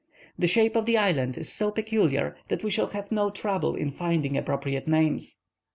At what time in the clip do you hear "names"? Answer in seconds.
4.87-5.37